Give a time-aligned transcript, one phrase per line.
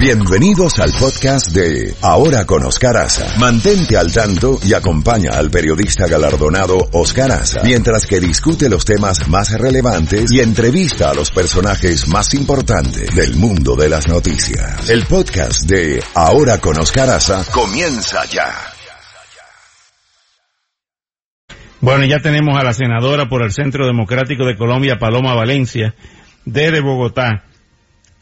[0.00, 3.38] Bienvenidos al podcast de Ahora con Oscar Aza.
[3.38, 9.28] Mantente al tanto y acompaña al periodista galardonado Oscar Aza mientras que discute los temas
[9.28, 14.88] más relevantes y entrevista a los personajes más importantes del mundo de las noticias.
[14.88, 18.54] El podcast de Ahora con Oscar Aza comienza ya.
[21.82, 25.94] Bueno, ya tenemos a la senadora por el Centro Democrático de Colombia, Paloma Valencia,
[26.46, 27.49] desde Bogotá.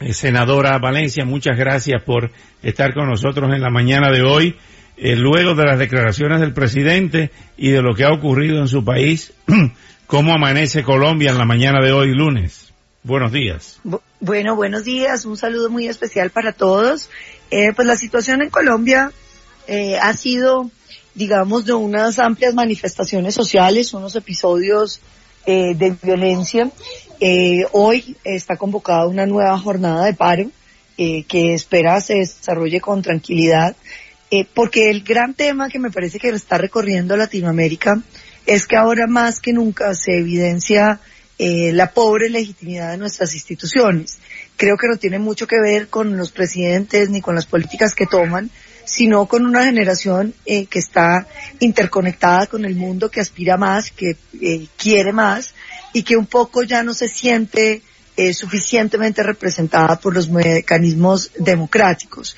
[0.01, 2.31] Eh, senadora Valencia, muchas gracias por
[2.63, 4.57] estar con nosotros en la mañana de hoy,
[4.97, 8.85] eh, luego de las declaraciones del presidente y de lo que ha ocurrido en su
[8.85, 9.33] país.
[10.07, 12.73] ¿Cómo amanece Colombia en la mañana de hoy, lunes?
[13.03, 13.81] Buenos días.
[14.21, 15.25] bueno, buenos días.
[15.25, 17.11] Un saludo muy especial para todos.
[17.51, 19.13] Eh, pues la situación en Colombia
[20.01, 20.71] ha sido,
[21.15, 25.01] digamos, de unas amplias manifestaciones sociales, unos episodios
[25.45, 26.71] de violencia
[27.21, 30.51] eh, hoy está convocada una nueva jornada de paro
[30.97, 33.75] eh, que espera se desarrolle con tranquilidad,
[34.31, 38.01] eh, porque el gran tema que me parece que está recorriendo Latinoamérica
[38.47, 41.01] es que ahora más que nunca se evidencia
[41.41, 44.19] la pobre legitimidad de nuestras instituciones.
[44.57, 48.07] Creo que no tiene mucho que ver con los presidentes ni con las políticas que
[48.07, 48.51] toman,
[48.85, 51.29] sino con una generación que está
[51.61, 54.17] interconectada con el mundo, que aspira más, que
[54.77, 55.55] quiere más
[55.93, 57.83] y que un poco ya no se siente
[58.17, 62.37] eh, suficientemente representada por los mecanismos democráticos.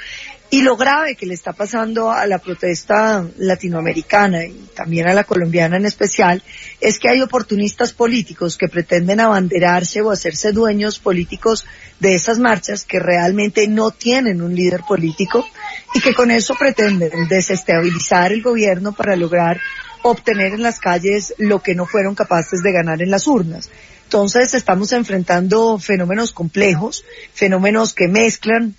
[0.53, 5.23] Y lo grave que le está pasando a la protesta latinoamericana y también a la
[5.23, 6.43] colombiana en especial
[6.81, 11.65] es que hay oportunistas políticos que pretenden abanderarse o hacerse dueños políticos
[12.01, 15.47] de esas marchas que realmente no tienen un líder político
[15.95, 19.61] y que con eso pretenden desestabilizar el gobierno para lograr
[20.03, 23.71] obtener en las calles lo que no fueron capaces de ganar en las urnas.
[24.05, 28.75] Entonces estamos enfrentando fenómenos complejos, fenómenos que mezclan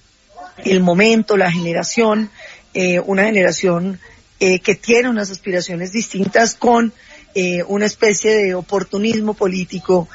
[0.66, 2.30] el momento, la generación,
[2.74, 4.00] eh, una generación
[4.40, 6.94] eh, que tiene unas aspiraciones distintas con
[7.34, 10.10] eh, una especie de oportunismo político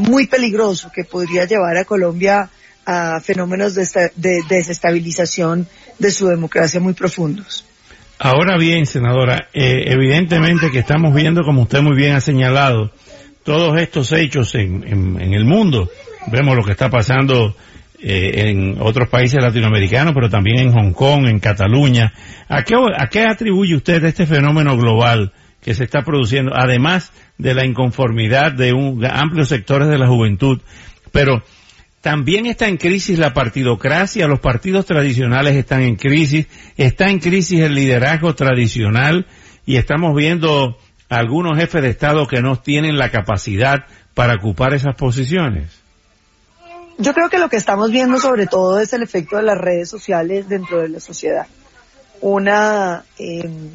[0.00, 2.48] muy peligroso que podría llevar a Colombia
[2.86, 5.68] a fenómenos de desestabilización
[5.98, 7.66] de su democracia muy profundos.
[8.24, 12.92] Ahora bien, senadora, eh, evidentemente que estamos viendo, como usted muy bien ha señalado,
[13.42, 15.90] todos estos hechos en, el mundo.
[16.28, 17.56] Vemos lo que está pasando
[18.00, 22.12] eh, en otros países latinoamericanos, pero también en Hong Kong, en Cataluña.
[22.48, 27.54] ¿A qué, ¿A qué atribuye usted este fenómeno global que se está produciendo, además de
[27.54, 30.60] la inconformidad de un, amplios sectores de la juventud?
[31.10, 31.42] Pero
[32.02, 37.60] también está en crisis la partidocracia, los partidos tradicionales están en crisis, está en crisis
[37.60, 39.26] el liderazgo tradicional
[39.64, 40.76] y estamos viendo
[41.08, 45.70] algunos jefes de Estado que no tienen la capacidad para ocupar esas posiciones.
[46.98, 49.88] Yo creo que lo que estamos viendo sobre todo es el efecto de las redes
[49.88, 51.46] sociales dentro de la sociedad.
[52.20, 53.70] Una em,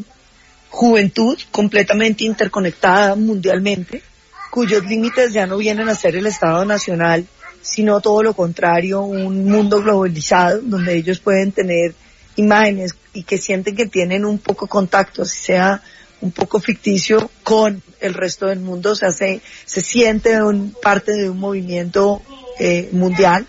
[0.69, 4.03] juventud completamente interconectada mundialmente,
[4.51, 7.25] cuyos límites ya no vienen a ser el Estado Nacional,
[7.61, 11.93] sino todo lo contrario, un mundo globalizado donde ellos pueden tener
[12.35, 15.81] imágenes y que sienten que tienen un poco contacto, así sea
[16.21, 21.13] un poco ficticio, con el resto del mundo, o sea, se, se siente un, parte
[21.13, 22.21] de un movimiento
[22.59, 23.45] eh, mundial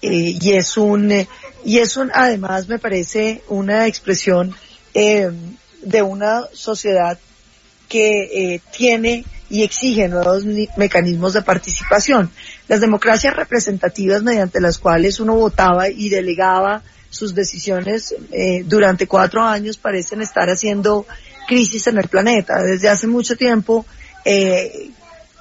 [0.00, 1.26] eh, y es un,
[1.64, 4.54] y es un, además me parece una expresión
[4.94, 5.30] eh,
[5.82, 7.18] de una sociedad
[7.88, 10.44] que eh, tiene y exige nuevos
[10.76, 12.30] mecanismos de participación.
[12.68, 19.42] Las democracias representativas mediante las cuales uno votaba y delegaba sus decisiones eh, durante cuatro
[19.42, 21.06] años parecen estar haciendo
[21.46, 22.62] crisis en el planeta.
[22.62, 23.86] Desde hace mucho tiempo
[24.24, 24.90] eh,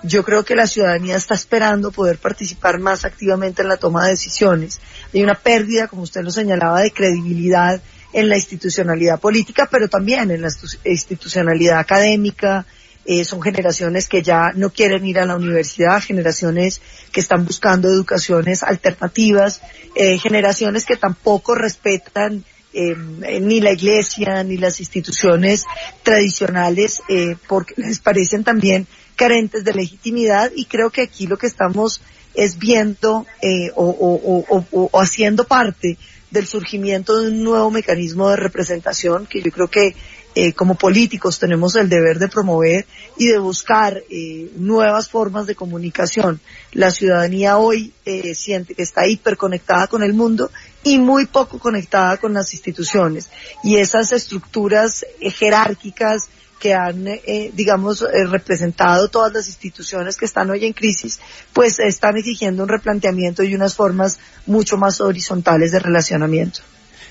[0.03, 4.11] yo creo que la ciudadanía está esperando poder participar más activamente en la toma de
[4.11, 4.79] decisiones.
[5.13, 7.81] Hay una pérdida, como usted lo señalaba, de credibilidad
[8.13, 10.49] en la institucionalidad política, pero también en la
[10.85, 12.65] institucionalidad académica,
[13.09, 16.81] eh, son generaciones que ya no quieren ir a la universidad, generaciones
[17.13, 19.61] que están buscando educaciones alternativas,
[19.95, 22.43] eh, generaciones que tampoco respetan
[22.73, 25.63] em, ni la iglesia ni las instituciones
[26.03, 31.47] tradicionales eh, porque les parecen también carentes de legitimidad y creo que aquí lo que
[31.47, 32.01] estamos
[32.35, 33.25] es viendo
[33.73, 35.97] o haciendo parte
[36.31, 39.95] del surgimiento de un nuevo mecanismo de representación que yo creo que
[40.39, 42.85] eh, como políticos tenemos el deber de promover
[43.17, 46.39] y de buscar eh, nuevas formas de comunicación.
[46.73, 50.51] La ciudadanía hoy eh, siente que está hiperconectada con el mundo
[50.83, 53.29] y muy poco conectada con las instituciones.
[53.63, 56.29] Y esas estructuras jerárquicas
[56.59, 61.19] que han, eh, digamos, eh, representado todas las instituciones que están hoy en crisis,
[61.53, 66.61] pues están exigiendo un replanteamiento y unas formas mucho más horizontales de relacionamiento.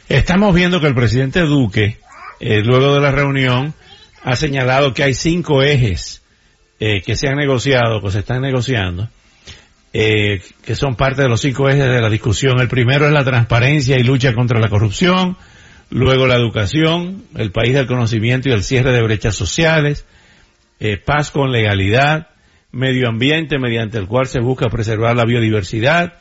[0.09, 1.99] Estamos viendo que el presidente Duque,
[2.41, 3.75] eh, luego de la reunión,
[4.23, 6.23] ha señalado que hay cinco ejes
[6.79, 9.09] que se han negociado, que se están negociando,
[9.93, 12.61] que son parte de los cinco ejes de la discusión.
[12.61, 15.39] El primero es la transparencia y lucha contra la corrupción
[15.91, 20.05] luego la educación, el país del conocimiento y el cierre de brechas sociales,
[20.81, 22.29] eh, paz con legalidad,
[22.73, 26.15] medio ambiente mediante el cual se busca preservar la biodiversidad,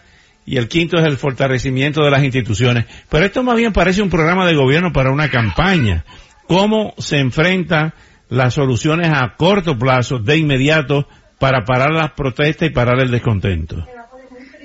[0.46, 2.86] y el quinto es el fortalecimiento de las instituciones.
[3.10, 6.06] Pero esto más bien parece un programa de gobierno para una campaña.
[6.48, 7.94] ¿Cómo se enfrentan
[8.30, 11.08] las soluciones a corto plazo, de inmediato,
[11.40, 13.86] para parar las protestas y parar el descontento?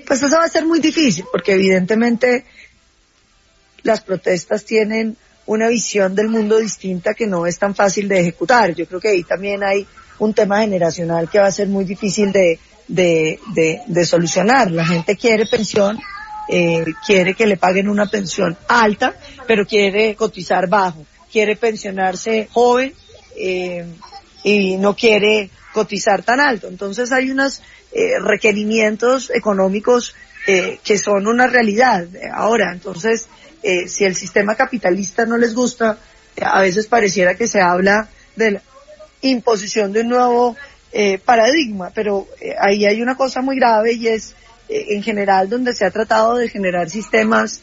[0.06, 2.44] Pues eso va a ser muy difícil, porque evidentemente
[3.82, 5.16] las protestas tienen
[5.46, 8.74] una visión del mundo distinta que no es tan fácil de ejecutar.
[8.74, 9.86] Yo creo que ahí también hay
[10.20, 13.38] un tema generacional que va a ser muy difícil de, de,
[13.86, 14.70] de, solucionar.
[14.70, 15.98] La gente quiere pensión,
[16.48, 19.14] eh, quiere que le paguen una pensión alta,
[19.46, 22.92] pero quiere cotizar bajo, quiere pensionarse joven
[23.36, 23.86] eh,
[24.44, 26.68] y no quiere cotizar tan alto.
[26.68, 27.62] Entonces hay unos
[27.92, 30.14] eh, requerimientos económicos
[30.82, 32.72] que son una realidad ahora.
[32.72, 33.28] Entonces
[33.62, 35.98] eh, si el sistema capitalista no les gusta,
[36.36, 38.62] eh, a veces pareciera que se habla de la
[39.22, 40.56] imposición de un nuevo
[40.92, 42.26] eh, paradigma, pero
[42.58, 44.34] ahí hay una cosa muy grave y es
[44.68, 47.62] en general donde se ha tratado de generar sistemas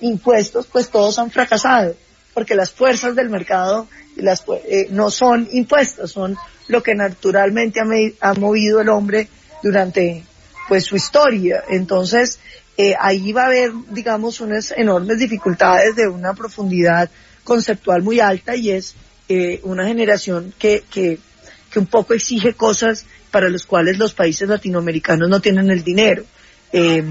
[0.00, 1.96] impuestos, pues todos han fracasado,
[2.34, 4.44] porque las fuerzas del mercado las,
[4.90, 6.36] no son impuestos, son
[6.68, 9.28] lo que naturalmente ha, ha movido el hombre
[9.62, 10.22] durante
[10.68, 11.64] pues su historia.
[11.68, 12.38] Entonces,
[12.76, 17.10] eh, ahí va a haber, digamos, unas enormes dificultades de una profundidad
[17.44, 18.94] conceptual muy alta y es
[19.28, 21.18] eh, una generación que, que,
[21.70, 26.24] que un poco exige cosas para las cuales los países latinoamericanos no tienen el dinero
[26.72, 27.04] eh,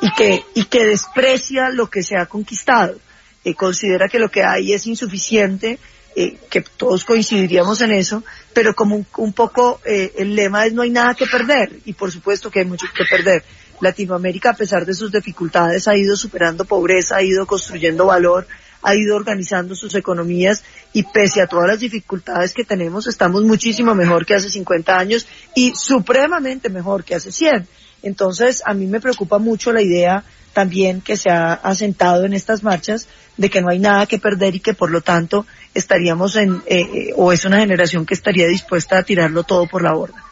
[0.00, 2.98] y, que, y que desprecia lo que se ha conquistado.
[3.44, 5.78] Eh, considera que lo que hay es insuficiente,
[6.16, 10.72] eh, que todos coincidiríamos en eso, pero como un, un poco eh, el lema es
[10.72, 13.44] no hay nada que perder y por supuesto que hay mucho que perder.
[13.80, 18.46] Latinoamérica, a pesar de sus dificultades, ha ido superando pobreza, ha ido construyendo valor,
[18.82, 20.62] ha ido organizando sus economías
[20.92, 25.26] y pese a todas las dificultades que tenemos, estamos muchísimo mejor que hace 50 años
[25.54, 27.66] y supremamente mejor que hace 100.
[28.02, 32.62] Entonces, a mí me preocupa mucho la idea también que se ha asentado en estas
[32.62, 36.62] marchas de que no hay nada que perder y que por lo tanto estaríamos en,
[36.66, 40.23] eh, eh, o es una generación que estaría dispuesta a tirarlo todo por la borda.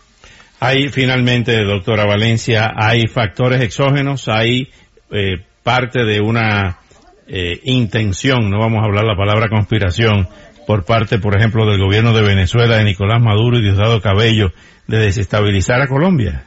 [0.65, 4.71] Hay finalmente, doctora Valencia, hay factores exógenos, hay
[5.11, 6.79] eh, parte de una
[7.27, 10.29] eh, intención, no vamos a hablar la palabra conspiración,
[10.65, 14.53] por parte, por ejemplo, del gobierno de Venezuela, de Nicolás Maduro y Diosdado Cabello,
[14.87, 16.45] de desestabilizar a Colombia.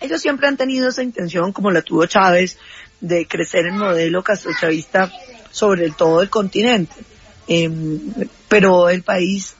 [0.00, 2.56] Ellos siempre han tenido esa intención, como la tuvo Chávez,
[3.02, 5.12] de crecer el modelo castrochavista
[5.50, 6.94] sobre todo el continente.
[7.46, 8.00] Em,
[8.48, 9.56] pero el país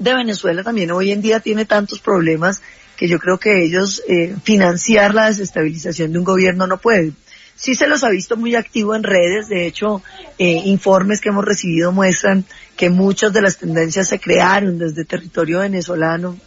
[0.00, 2.60] de Venezuela también hoy en día tiene tantos problemas
[2.96, 7.14] que yo creo que ellos eh, financiar la desestabilización de un gobierno no pueden.
[7.54, 10.02] Sí se los ha visto muy activo en redes, de hecho,
[10.38, 12.44] eh, informes que hemos recibido muestran
[12.76, 16.38] que muchas de las tendencias se crearon desde territorio venezolano,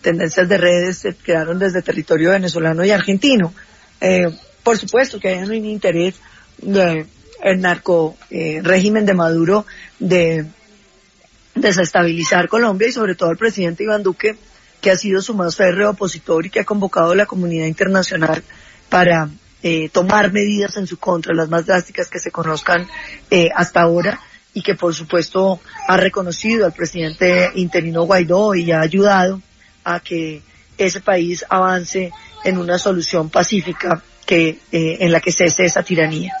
[0.00, 3.54] tendencias de redes se crearon desde territorio venezolano y argentino.
[4.00, 4.26] Eh,
[4.64, 6.16] por supuesto que hay un interés
[6.58, 7.06] del
[7.58, 9.66] narco eh, régimen de Maduro
[10.00, 10.46] de
[11.56, 14.36] desestabilizar Colombia y sobre todo el presidente Iván Duque,
[14.80, 18.42] que ha sido su más férreo opositor y que ha convocado a la comunidad internacional
[18.88, 19.28] para
[19.62, 22.86] eh, tomar medidas en su contra, las más drásticas que se conozcan
[23.30, 24.20] eh, hasta ahora
[24.54, 29.40] y que por supuesto ha reconocido al presidente interino Guaidó y ha ayudado
[29.82, 30.42] a que
[30.78, 32.12] ese país avance
[32.44, 36.32] en una solución pacífica que eh, en la que cese esa tiranía.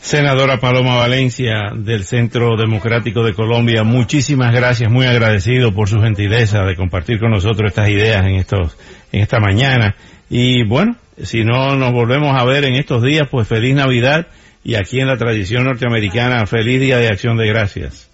[0.00, 6.62] Senadora Paloma Valencia del Centro Democrático de Colombia, muchísimas gracias, muy agradecido por su gentileza
[6.62, 8.76] de compartir con nosotros estas ideas en estos,
[9.12, 9.96] en esta mañana.
[10.30, 14.26] Y bueno, si no nos volvemos a ver en estos días, pues feliz Navidad
[14.62, 18.08] y aquí en la tradición norteamericana, feliz Día de Acción de Gracias.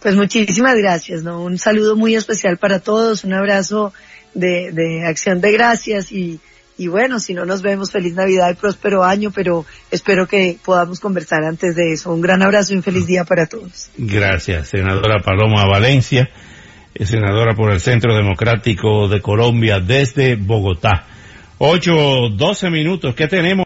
[0.00, 1.42] Pues muchísimas gracias, ¿no?
[1.42, 3.92] Un saludo muy especial para todos, un abrazo
[4.34, 6.40] de, de Acción de Gracias y
[6.78, 11.00] y bueno, si no nos vemos, feliz Navidad y próspero año, pero espero que podamos
[11.00, 12.12] conversar antes de eso.
[12.12, 13.90] Un gran abrazo y un feliz día para todos.
[13.98, 16.30] Gracias, senadora Paloma Valencia,
[16.94, 21.04] senadora por el Centro Democrático de Colombia desde Bogotá.
[21.58, 23.56] Ocho, doce minutos, ¿qué tenemos?